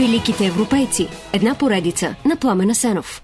Великите 0.00 0.46
европейци. 0.46 1.08
Една 1.32 1.54
поредица 1.54 2.14
на 2.24 2.36
Пламена 2.36 2.74
Сенов. 2.74 3.22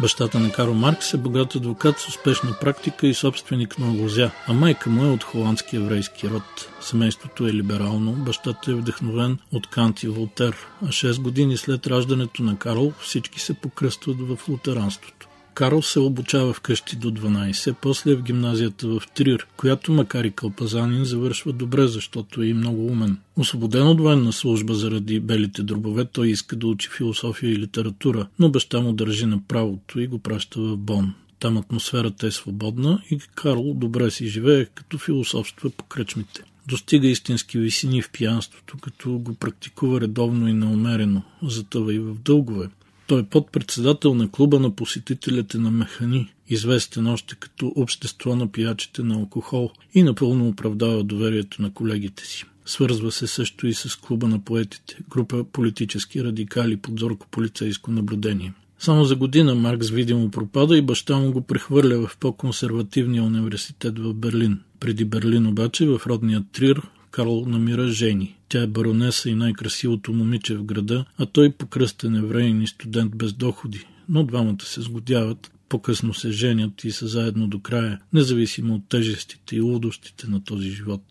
Бащата 0.00 0.38
на 0.38 0.52
Карл 0.52 0.74
Маркс 0.74 1.14
е 1.14 1.16
богат 1.16 1.54
адвокат 1.54 1.98
с 1.98 2.08
успешна 2.08 2.56
практика 2.60 3.06
и 3.06 3.14
собственик 3.14 3.78
на 3.78 4.02
лозя, 4.02 4.30
а 4.48 4.52
майка 4.52 4.90
му 4.90 5.04
е 5.04 5.10
от 5.10 5.24
холандски 5.24 5.76
еврейски 5.76 6.28
род. 6.28 6.68
Семейството 6.80 7.46
е 7.46 7.52
либерално, 7.52 8.12
бащата 8.12 8.70
е 8.70 8.74
вдъхновен 8.74 9.38
от 9.52 9.66
Кант 9.66 10.02
и 10.02 10.08
Волтер, 10.08 10.56
а 10.82 10.86
6 10.86 11.22
години 11.22 11.56
след 11.56 11.86
раждането 11.86 12.42
на 12.42 12.58
Карл 12.58 12.92
всички 13.00 13.40
се 13.40 13.54
покръстват 13.54 14.16
в 14.20 14.48
лутеранството. 14.48 15.28
Карл 15.54 15.82
се 15.82 16.00
обучава 16.00 16.52
вкъщи 16.52 16.96
до 16.96 17.10
12, 17.10 17.74
после 17.82 18.10
е 18.10 18.14
в 18.14 18.22
гимназията 18.22 18.88
в 18.88 19.02
Трир, 19.14 19.46
която 19.56 19.92
макар 19.92 20.24
и 20.24 20.30
кълпазанин 20.30 21.04
завършва 21.04 21.52
добре, 21.52 21.86
защото 21.86 22.42
е 22.42 22.46
и 22.46 22.54
много 22.54 22.86
умен. 22.86 23.18
Освободен 23.36 23.86
от 23.88 24.00
военна 24.00 24.32
служба 24.32 24.74
заради 24.74 25.20
белите 25.20 25.62
дробове, 25.62 26.04
той 26.04 26.28
иска 26.28 26.56
да 26.56 26.66
учи 26.66 26.88
философия 26.88 27.52
и 27.52 27.58
литература, 27.58 28.26
но 28.38 28.48
баща 28.48 28.80
му 28.80 28.92
държи 28.92 29.26
на 29.26 29.40
правото 29.48 30.00
и 30.00 30.06
го 30.06 30.18
праща 30.18 30.60
в 30.60 30.76
Бон. 30.76 31.14
Там 31.38 31.56
атмосферата 31.56 32.26
е 32.26 32.30
свободна 32.30 33.02
и 33.10 33.18
Карл 33.34 33.74
добре 33.74 34.10
си 34.10 34.26
живее, 34.26 34.64
като 34.64 34.98
философства 34.98 35.70
по 35.70 35.84
кръчмите. 35.84 36.42
Достига 36.68 37.06
истински 37.06 37.58
висини 37.58 38.02
в 38.02 38.10
пиянството, 38.10 38.78
като 38.78 39.18
го 39.18 39.34
практикува 39.34 40.00
редовно 40.00 40.48
и 40.48 40.52
неумерено, 40.52 41.22
затъва 41.42 41.94
и 41.94 41.98
в 41.98 42.14
дългове. 42.14 42.68
Той 43.06 43.20
е 43.20 43.24
подпредседател 43.24 44.14
на 44.14 44.30
клуба 44.30 44.60
на 44.60 44.70
посетителите 44.70 45.58
на 45.58 45.70
Механи, 45.70 46.32
известен 46.48 47.06
още 47.06 47.34
като 47.34 47.72
общество 47.76 48.36
на 48.36 48.52
пиячите 48.52 49.02
на 49.02 49.14
алкохол 49.14 49.70
и 49.94 50.02
напълно 50.02 50.48
оправдава 50.48 51.04
доверието 51.04 51.62
на 51.62 51.72
колегите 51.72 52.26
си. 52.26 52.44
Свързва 52.66 53.12
се 53.12 53.26
също 53.26 53.66
и 53.66 53.74
с 53.74 53.96
клуба 53.96 54.28
на 54.28 54.44
поетите, 54.44 54.98
група 55.10 55.44
политически 55.44 56.24
радикали 56.24 56.76
под 56.76 56.98
зорко 56.98 57.26
полицейско 57.30 57.90
наблюдение. 57.90 58.52
Само 58.78 59.04
за 59.04 59.16
година 59.16 59.54
Маркс 59.54 59.90
видимо 59.90 60.30
пропада 60.30 60.78
и 60.78 60.82
баща 60.82 61.16
му 61.16 61.32
го 61.32 61.40
прехвърля 61.40 62.06
в 62.06 62.16
по-консервативния 62.18 63.24
университет 63.24 63.98
в 63.98 64.14
Берлин. 64.14 64.60
Преди 64.80 65.04
Берлин 65.04 65.46
обаче 65.46 65.86
в 65.86 66.00
родния 66.06 66.44
Трир 66.52 66.82
Карл 67.14 67.44
намира 67.46 67.88
жени. 67.88 68.36
Тя 68.48 68.62
е 68.62 68.66
баронеса 68.66 69.30
и 69.30 69.34
най-красивото 69.34 70.12
момиче 70.12 70.56
в 70.56 70.64
града, 70.64 71.04
а 71.18 71.26
той 71.26 71.50
покръстен 71.50 72.16
евреин 72.16 72.62
и 72.62 72.66
студент 72.66 73.16
без 73.16 73.32
доходи. 73.32 73.86
Но 74.08 74.24
двамата 74.24 74.64
се 74.64 74.82
сгодяват, 74.82 75.52
по-късно 75.68 76.14
се 76.14 76.30
женят 76.30 76.84
и 76.84 76.90
са 76.90 77.06
заедно 77.06 77.48
до 77.48 77.60
края, 77.60 78.00
независимо 78.12 78.74
от 78.74 78.88
тежестите 78.88 79.56
и 79.56 79.60
лудостите 79.60 80.26
на 80.28 80.44
този 80.44 80.70
живот. 80.70 81.02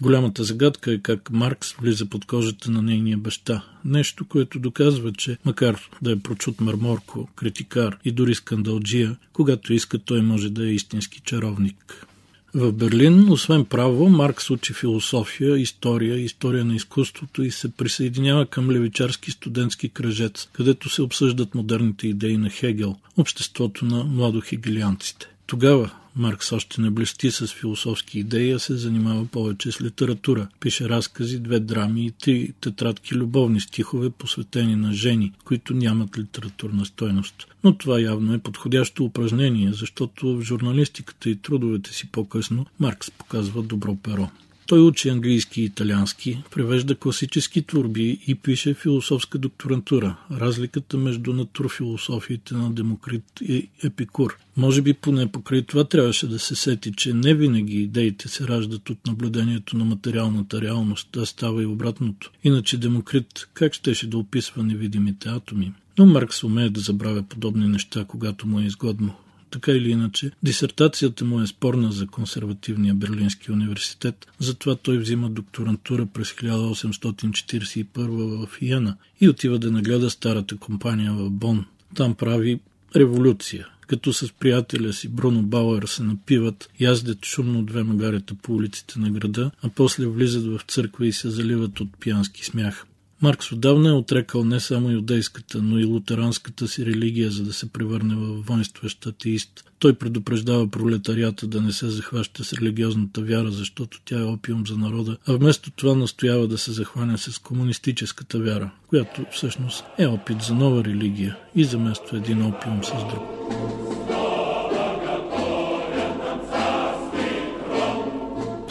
Голямата 0.00 0.44
загадка 0.44 0.92
е 0.92 0.98
как 0.98 1.30
Маркс 1.30 1.72
влиза 1.72 2.06
под 2.06 2.24
кожата 2.24 2.70
на 2.70 2.82
нейния 2.82 3.18
баща. 3.18 3.64
Нещо, 3.84 4.24
което 4.24 4.58
доказва, 4.58 5.12
че 5.12 5.38
макар 5.44 5.88
да 6.02 6.12
е 6.12 6.18
прочут 6.18 6.60
мърморко, 6.60 7.28
критикар 7.36 7.98
и 8.04 8.12
дори 8.12 8.34
скандалджия, 8.34 9.16
когато 9.32 9.72
иска 9.72 9.98
той 9.98 10.22
може 10.22 10.50
да 10.50 10.68
е 10.68 10.72
истински 10.72 11.20
чаровник. 11.20 12.06
В 12.54 12.72
Берлин, 12.72 13.30
освен 13.30 13.64
право, 13.64 14.08
Маркс 14.08 14.50
учи 14.50 14.72
философия, 14.72 15.58
история, 15.58 16.16
история 16.16 16.64
на 16.64 16.74
изкуството 16.74 17.42
и 17.42 17.50
се 17.50 17.72
присъединява 17.72 18.46
към 18.46 18.70
левичарски 18.70 19.30
студентски 19.30 19.88
кръжец, 19.88 20.48
където 20.52 20.88
се 20.88 21.02
обсъждат 21.02 21.54
модерните 21.54 22.08
идеи 22.08 22.36
на 22.36 22.50
Хегел, 22.50 22.96
обществото 23.16 23.84
на 23.84 24.04
младохегелианците. 24.04 25.31
Тогава 25.46 25.90
Маркс 26.16 26.52
още 26.52 26.80
не 26.80 26.90
блести 26.90 27.30
с 27.30 27.46
философски 27.46 28.18
идеи, 28.18 28.52
а 28.52 28.58
се 28.58 28.76
занимава 28.76 29.26
повече 29.26 29.72
с 29.72 29.80
литература. 29.80 30.48
Пише 30.60 30.88
разкази, 30.88 31.38
две 31.38 31.60
драми 31.60 32.06
и 32.06 32.10
три 32.10 32.52
тетрадки 32.60 33.14
любовни 33.14 33.60
стихове, 33.60 34.10
посветени 34.10 34.76
на 34.76 34.92
жени, 34.92 35.32
които 35.44 35.74
нямат 35.74 36.18
литературна 36.18 36.84
стойност. 36.84 37.46
Но 37.64 37.78
това 37.78 38.00
явно 38.00 38.34
е 38.34 38.38
подходящо 38.38 39.04
упражнение, 39.04 39.72
защото 39.72 40.36
в 40.36 40.42
журналистиката 40.42 41.30
и 41.30 41.36
трудовете 41.36 41.92
си 41.92 42.08
по-късно 42.12 42.66
Маркс 42.80 43.10
показва 43.10 43.62
добро 43.62 43.96
перо. 43.96 44.30
Той 44.66 44.80
учи 44.80 45.08
английски 45.08 45.62
и 45.62 45.64
италиански, 45.64 46.42
превежда 46.50 46.94
класически 46.94 47.62
творби 47.62 48.18
и 48.26 48.34
пише 48.34 48.74
философска 48.74 49.38
докторантура. 49.38 50.16
Разликата 50.30 50.96
между 50.96 51.32
натурфилософиите 51.32 52.54
на 52.54 52.70
Демокрит 52.70 53.24
и 53.40 53.68
Епикур. 53.84 54.36
Може 54.56 54.82
би 54.82 54.94
поне 54.94 55.32
покрай 55.32 55.62
това 55.62 55.84
трябваше 55.84 56.26
да 56.26 56.38
се 56.38 56.54
сети, 56.54 56.92
че 56.96 57.12
не 57.12 57.34
винаги 57.34 57.82
идеите 57.82 58.28
се 58.28 58.48
раждат 58.48 58.90
от 58.90 59.06
наблюдението 59.06 59.76
на 59.76 59.84
материалната 59.84 60.62
реалност, 60.62 61.16
а 61.16 61.26
става 61.26 61.62
и 61.62 61.66
обратното. 61.66 62.30
Иначе 62.44 62.76
Демокрит 62.76 63.48
как 63.54 63.74
щеше 63.74 64.06
да 64.06 64.18
описва 64.18 64.62
невидимите 64.62 65.28
атоми? 65.28 65.72
Но 65.98 66.06
Маркс 66.06 66.44
умее 66.44 66.70
да 66.70 66.80
забравя 66.80 67.22
подобни 67.22 67.68
неща, 67.68 68.04
когато 68.08 68.46
му 68.46 68.60
е 68.60 68.64
изгодно. 68.64 69.14
Така 69.52 69.72
или 69.72 69.90
иначе, 69.90 70.30
дисертацията 70.42 71.24
му 71.24 71.40
е 71.40 71.46
спорна 71.46 71.92
за 71.92 72.06
консервативния 72.06 72.94
Берлински 72.94 73.52
университет, 73.52 74.26
затова 74.38 74.76
той 74.76 74.98
взима 74.98 75.30
докторантура 75.30 76.06
през 76.06 76.32
1841 76.32 78.46
в 78.46 78.62
Йена 78.62 78.96
и 79.20 79.28
отива 79.28 79.58
да 79.58 79.70
нагледа 79.70 80.10
старата 80.10 80.56
компания 80.56 81.12
в 81.12 81.30
Бон. 81.30 81.64
Там 81.94 82.14
прави 82.14 82.60
революция, 82.96 83.68
като 83.86 84.12
с 84.12 84.32
приятеля 84.32 84.92
си 84.92 85.08
Бруно 85.08 85.42
Бауер 85.42 85.82
се 85.82 86.02
напиват, 86.02 86.70
яздят 86.80 87.26
шумно 87.26 87.62
две 87.62 87.82
магарета 87.82 88.34
по 88.34 88.54
улиците 88.54 88.98
на 88.98 89.10
града, 89.10 89.50
а 89.62 89.68
после 89.68 90.06
влизат 90.06 90.44
в 90.44 90.60
църква 90.68 91.06
и 91.06 91.12
се 91.12 91.30
заливат 91.30 91.80
от 91.80 91.88
пиянски 92.00 92.44
смях. 92.44 92.86
Маркс 93.22 93.52
отдавна 93.52 93.88
е 93.88 93.92
отрекал 93.92 94.44
не 94.44 94.60
само 94.60 94.90
юдейската, 94.90 95.62
но 95.62 95.78
и 95.78 95.84
лутеранската 95.84 96.68
си 96.68 96.86
религия, 96.86 97.30
за 97.30 97.44
да 97.44 97.52
се 97.52 97.72
превърне 97.72 98.14
в 98.14 98.42
воинстващ 98.46 99.06
атеист. 99.06 99.64
Той 99.78 99.94
предупреждава 99.94 100.70
пролетарията 100.70 101.46
да 101.46 101.60
не 101.60 101.72
се 101.72 101.88
захваща 101.88 102.44
с 102.44 102.52
религиозната 102.52 103.20
вяра, 103.20 103.50
защото 103.50 104.00
тя 104.04 104.20
е 104.20 104.24
опиум 104.24 104.66
за 104.66 104.76
народа, 104.76 105.16
а 105.26 105.32
вместо 105.32 105.70
това 105.70 105.94
настоява 105.94 106.48
да 106.48 106.58
се 106.58 106.72
захване 106.72 107.18
с 107.18 107.38
комунистическата 107.38 108.38
вяра, 108.38 108.70
която 108.88 109.24
всъщност 109.32 109.84
е 109.98 110.06
опит 110.06 110.42
за 110.42 110.54
нова 110.54 110.84
религия 110.84 111.36
и 111.54 111.64
замества 111.64 112.16
един 112.16 112.42
опиум 112.42 112.84
с 112.84 112.90
друг. 112.90 113.81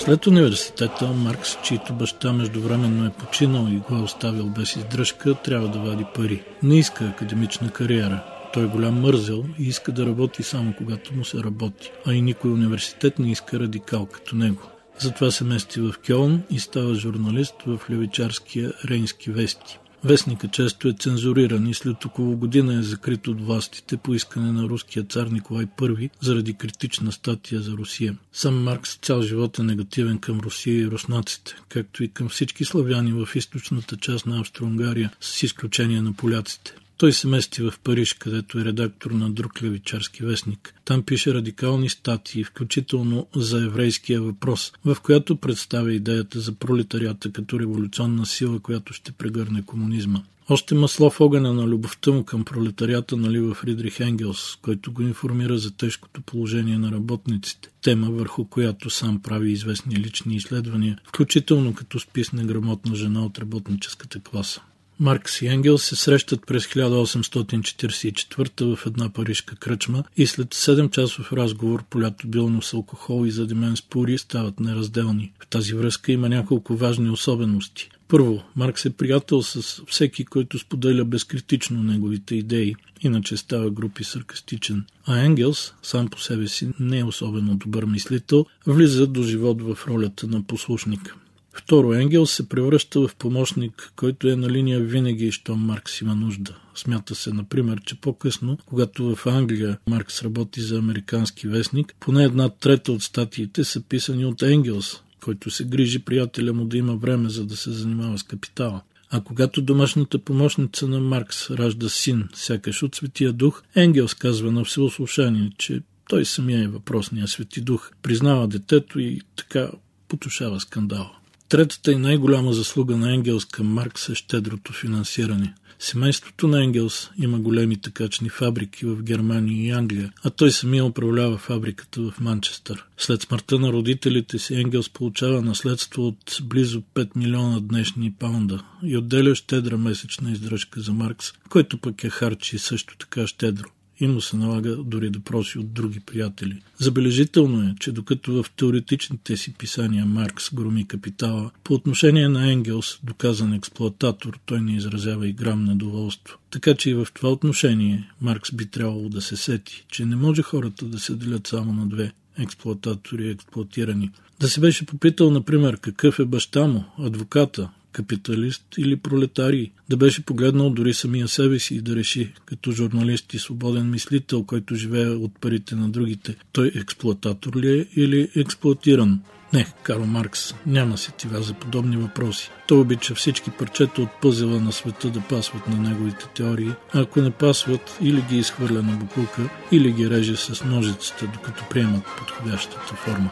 След 0.06 0.28
университета 0.28 1.08
Маркс, 1.08 1.58
чийто 1.64 1.94
баща 1.94 2.34
междувременно 2.34 3.06
е 3.06 3.10
починал 3.10 3.68
и 3.72 3.78
го 3.78 3.96
е 3.96 4.02
оставил 4.02 4.46
без 4.46 4.76
издръжка, 4.76 5.36
трябва 5.36 5.68
да 5.68 5.80
вади 5.80 6.06
пари. 6.16 6.44
Не 6.64 6.80
иска 6.80 7.06
академична 7.06 7.72
кариера. 7.72 8.24
Той 8.54 8.64
е 8.64 8.68
голям 8.68 9.02
мързел 9.02 9.46
и 9.60 9.64
иска 9.64 9.92
да 9.92 10.06
работи 10.06 10.44
само 10.44 10.74
когато 10.78 11.14
му 11.14 11.26
се 11.26 11.38
работи, 11.38 11.92
а 12.08 12.14
и 12.14 12.22
никой 12.22 12.52
университет 12.52 13.20
не 13.20 13.32
иска 13.32 13.60
радикал 13.60 14.06
като 14.06 14.36
него. 14.36 14.62
Затова 15.00 15.32
се 15.32 15.44
мести 15.44 15.82
в 15.82 15.94
Кьолн 16.08 16.42
и 16.50 16.60
става 16.60 16.96
журналист 16.96 17.56
в 17.66 17.80
левичарския 17.90 18.74
Рейнски 18.86 19.32
вести. 19.32 19.80
Вестника 20.04 20.48
често 20.48 20.88
е 20.88 20.94
цензуриран 20.94 21.68
и 21.68 21.74
след 21.74 22.06
около 22.06 22.38
година 22.38 22.74
е 22.74 22.82
закрит 22.82 23.28
от 23.28 23.42
властите 23.42 23.98
по 23.98 24.14
искане 24.14 24.52
на 24.52 24.64
руския 24.64 25.04
цар 25.04 25.28
Николай 25.28 25.66
I 25.66 26.10
заради 26.22 26.54
критична 26.54 27.12
статия 27.12 27.62
за 27.62 27.72
Русия. 27.72 28.18
Сам 28.34 28.64
Маркс 28.64 28.96
цял 28.96 29.22
живот 29.22 29.60
е 29.60 29.64
негативен 29.64 30.20
към 30.20 30.40
Русия 30.40 30.82
и 30.82 30.88
руснаците, 30.88 31.56
както 31.70 32.04
и 32.04 32.08
към 32.08 32.30
всички 32.30 32.66
славяни 32.66 33.14
в 33.14 33.36
източната 33.36 33.98
част 33.98 34.26
на 34.26 34.40
Австро-Унгария, 34.40 35.12
с 35.20 35.44
изключение 35.44 36.02
на 36.02 36.14
поляците. 36.14 36.76
Той 37.02 37.14
се 37.14 37.28
мести 37.28 37.62
в 37.62 37.74
Париж, 37.84 38.14
където 38.14 38.60
е 38.60 38.66
редактор 38.66 39.12
на 39.12 39.32
друг 39.32 39.64
левичарски 39.64 40.24
вестник. 40.24 40.74
Там 40.86 41.04
пише 41.04 41.34
радикални 41.34 41.90
статии, 41.90 42.44
включително 42.44 43.28
за 43.36 43.64
еврейския 43.64 44.22
въпрос, 44.22 44.74
в 44.86 44.98
която 45.04 45.36
представя 45.36 45.94
идеята 45.94 46.40
за 46.40 46.52
пролетарията 46.52 47.32
като 47.32 47.60
революционна 47.60 48.26
сила, 48.26 48.60
която 48.60 48.94
ще 48.94 49.12
прегърне 49.12 49.64
комунизма. 49.66 50.24
Още 50.50 50.76
масло 50.76 51.10
в 51.10 51.22
огъня 51.22 51.54
на 51.54 51.68
любовта 51.68 52.12
му 52.12 52.24
към 52.24 52.46
пролетарията 52.46 53.18
налива 53.18 53.54
Фридрих 53.54 54.00
Енгелс, 54.00 54.58
който 54.62 54.92
го 54.92 55.02
информира 55.02 55.58
за 55.58 55.72
тежкото 55.78 56.22
положение 56.22 56.78
на 56.78 56.92
работниците, 56.92 57.70
тема 57.82 58.12
върху 58.12 58.46
която 58.46 58.90
сам 58.90 59.22
прави 59.22 59.52
известни 59.52 59.96
лични 59.96 60.36
изследвания, 60.36 60.98
включително 61.08 61.74
като 61.74 62.00
спис 62.00 62.34
на 62.34 62.44
грамотна 62.44 62.96
жена 62.96 63.26
от 63.26 63.40
работническата 63.40 64.20
класа. 64.20 64.62
Маркс 65.02 65.42
и 65.42 65.48
Енгел 65.48 65.78
се 65.78 65.96
срещат 65.96 66.46
през 66.48 66.68
1844 66.68 68.76
в 68.76 68.86
една 68.86 69.10
парижка 69.10 69.56
кръчма 69.56 70.04
и 70.18 70.28
след 70.28 70.48
7 70.48 70.92
часов 70.92 71.34
разговор, 71.34 71.84
полято 71.90 72.28
билно 72.28 72.62
с 72.62 72.74
алкохол 72.74 73.26
и 73.26 73.32
задимен 73.32 73.76
с 73.76 73.82
пури, 73.82 74.18
стават 74.18 74.60
неразделни. 74.60 75.34
В 75.40 75.48
тази 75.48 75.74
връзка 75.74 76.12
има 76.12 76.30
няколко 76.30 76.76
важни 76.76 77.10
особености. 77.10 77.90
Първо, 78.08 78.44
Маркс 78.56 78.86
е 78.86 78.90
приятел 78.90 79.42
с 79.42 79.82
всеки, 79.88 80.26
който 80.26 80.60
споделя 80.60 81.06
безкритично 81.06 81.84
неговите 81.84 82.36
идеи, 82.36 82.76
иначе 83.02 83.38
става 83.38 83.70
групи 83.70 84.04
саркастичен. 84.04 84.86
А 85.06 85.20
Енгелс, 85.20 85.74
сам 85.84 86.08
по 86.08 86.20
себе 86.20 86.48
си 86.48 86.70
не 86.80 87.00
е 87.00 87.04
особено 87.04 87.56
добър 87.56 87.86
мислител, 87.86 88.46
влиза 88.68 89.08
до 89.08 89.24
живот 89.24 89.62
в 89.62 89.78
ролята 89.88 90.28
на 90.28 90.44
послушник. 90.44 91.16
Второ, 91.54 91.94
Енгел 91.94 92.26
се 92.26 92.50
превръща 92.50 93.08
в 93.08 93.16
помощник, 93.16 93.94
който 93.96 94.28
е 94.28 94.36
на 94.36 94.50
линия 94.50 94.80
винаги, 94.80 95.32
що 95.32 95.56
Маркс 95.56 96.02
има 96.02 96.16
нужда. 96.16 96.56
Смята 96.76 97.16
се, 97.16 97.34
например, 97.34 97.82
че 97.86 98.02
по-късно, 98.02 98.58
когато 98.66 99.16
в 99.16 99.28
Англия 99.28 99.78
Маркс 99.88 100.24
работи 100.24 100.62
за 100.62 100.78
американски 100.78 101.48
вестник, 101.48 101.96
поне 102.00 102.24
една 102.24 102.50
трета 102.50 102.92
от 102.92 103.04
статиите 103.04 103.64
са 103.64 103.82
писани 103.82 104.26
от 104.26 104.42
Енгелс, 104.42 105.02
който 105.24 105.50
се 105.50 105.64
грижи 105.64 106.00
приятеля 106.00 106.54
му 106.54 106.66
да 106.66 106.78
има 106.78 106.96
време, 106.96 107.30
за 107.30 107.46
да 107.46 107.58
се 107.58 107.72
занимава 107.72 108.18
с 108.18 108.24
капитала. 108.24 108.82
А 109.10 109.22
когато 109.22 109.62
домашната 109.62 110.20
помощница 110.20 110.88
на 110.88 111.00
Маркс 111.00 111.52
ражда 111.52 111.90
син, 111.90 112.30
сякаш 112.34 112.84
от 112.84 112.96
Светия 112.96 113.34
Дух, 113.34 113.64
Енгелс 113.76 114.14
казва 114.14 114.52
на 114.52 114.64
всеослушание, 114.64 115.52
че 115.58 115.82
той 116.10 116.26
самия 116.26 116.64
е 116.64 116.68
въпросния 116.68 117.28
Свети 117.28 117.62
Дух, 117.62 117.92
признава 118.02 118.48
детето 118.48 119.00
и 119.00 119.22
така 119.36 119.72
потушава 120.08 120.60
скандала. 120.60 121.21
Третата 121.52 121.92
и 121.92 121.96
най-голяма 121.96 122.54
заслуга 122.54 122.98
на 122.98 123.14
Енгелс 123.14 123.46
към 123.46 123.68
Маркс 123.68 124.10
е 124.10 124.16
щедрото 124.16 124.74
финансиране. 124.74 125.54
Семейството 125.80 126.48
на 126.48 126.64
Енгелс 126.64 127.10
има 127.18 127.40
големи 127.40 127.78
такачни 127.78 128.30
фабрики 128.30 128.86
в 128.86 129.04
Германия 129.04 129.68
и 129.68 129.70
Англия, 129.72 130.14
а 130.24 130.30
той 130.30 130.52
самия 130.52 130.86
управлява 130.86 131.38
фабриката 131.38 132.02
в 132.02 132.20
Манчестър. 132.20 132.86
След 132.98 133.22
смъртта 133.22 133.60
на 133.60 133.74
родителите 133.74 134.40
си 134.40 134.56
Енгелс 134.56 134.90
получава 134.90 135.42
наследство 135.42 136.08
от 136.08 136.38
близо 136.44 136.84
5 136.96 137.10
милиона 137.16 137.60
днешни 137.60 138.14
паунда 138.20 138.64
и 138.84 138.98
отделя 138.98 139.36
щедра 139.36 139.78
месечна 139.78 140.32
издръжка 140.32 140.82
за 140.82 140.94
Маркс, 140.94 141.32
който 141.50 141.78
пък 141.78 142.04
е 142.04 142.10
харчи 142.10 142.58
също 142.58 142.98
така 142.98 143.28
щедро 143.28 143.70
и 144.02 144.08
му 144.08 144.22
се 144.22 144.38
налага 144.38 144.76
дори 144.76 145.10
да 145.10 145.20
проси 145.20 145.60
от 145.60 145.74
други 145.74 146.00
приятели. 146.00 146.62
Забележително 146.80 147.64
е, 147.64 147.76
че 147.80 147.92
докато 147.92 148.44
в 148.44 148.52
теоретичните 148.58 149.38
си 149.38 149.54
писания 149.54 150.06
Маркс 150.06 150.54
громи 150.54 150.88
капитала, 150.88 151.52
по 151.64 151.74
отношение 151.74 152.30
на 152.30 152.52
Енгелс, 152.52 153.00
доказан 153.04 153.54
експлоататор, 153.54 154.40
той 154.46 154.62
не 154.62 154.76
изразява 154.76 155.28
и 155.28 155.34
грам 155.34 155.66
недоволство. 155.66 156.38
Така 156.52 156.76
че 156.76 156.90
и 156.90 156.94
в 156.94 157.08
това 157.14 157.30
отношение 157.30 158.12
Маркс 158.22 158.52
би 158.54 158.66
трябвало 158.66 159.10
да 159.10 159.22
се 159.22 159.36
сети, 159.36 159.86
че 159.92 160.06
не 160.06 160.16
може 160.16 160.42
хората 160.42 160.86
да 160.86 161.00
се 161.00 161.16
делят 161.16 161.48
само 161.48 161.74
на 161.74 161.88
две 161.88 162.12
експлоататори 162.38 163.24
и 163.24 163.30
експлоатирани. 163.30 164.12
Да 164.40 164.50
се 164.50 164.60
беше 164.60 164.86
попитал, 164.86 165.32
например, 165.32 165.78
какъв 165.78 166.20
е 166.20 166.26
баща 166.26 166.68
му, 166.68 166.84
адвоката, 167.00 167.70
капиталист 167.92 168.64
или 168.78 168.96
пролетарий, 168.96 169.72
да 169.90 169.98
беше 169.98 170.26
погледнал 170.26 170.70
дори 170.70 170.94
самия 170.94 171.28
себе 171.28 171.60
си 171.60 171.76
и 171.76 171.82
да 171.82 171.96
реши, 171.96 172.34
като 172.46 172.72
журналист 172.72 173.34
и 173.34 173.40
свободен 173.40 173.90
мислител, 173.90 174.44
който 174.44 174.76
живее 174.76 175.10
от 175.10 175.32
парите 175.42 175.76
на 175.76 175.90
другите, 175.90 176.36
той 176.52 176.72
експлуататор 176.76 177.56
ли 177.56 177.80
е 177.80 178.02
или 178.02 178.30
експлуатиран? 178.36 179.22
Не, 179.54 179.66
Карл 179.84 180.06
Маркс 180.06 180.56
няма 180.66 180.98
сетива 180.98 181.42
за 181.42 181.54
подобни 181.54 181.98
въпроси. 181.98 182.52
Той 182.68 182.80
обича 182.80 183.16
всички 183.16 183.52
парчета 183.52 184.02
от 184.02 184.10
пъзела 184.22 184.60
на 184.60 184.72
света 184.72 185.10
да 185.10 185.22
пасват 185.22 185.68
на 185.68 185.78
неговите 185.78 186.26
теории, 186.36 186.72
а 186.94 187.02
ако 187.02 187.22
не 187.22 187.32
пасват, 187.32 187.98
или 188.02 188.24
ги 188.30 188.38
изхвърля 188.38 188.82
на 188.82 188.98
букука, 188.98 189.50
или 189.72 189.92
ги 189.92 190.10
реже 190.10 190.36
с 190.36 190.64
ножицата, 190.64 191.28
докато 191.34 191.64
приемат 191.70 192.04
подходящата 192.18 192.96
форма. 192.96 193.32